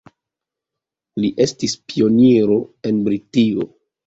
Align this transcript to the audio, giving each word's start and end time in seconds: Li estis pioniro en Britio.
Li 1.23 1.29
estis 1.45 1.75
pioniro 1.93 2.59
en 2.93 3.05
Britio. 3.09 3.71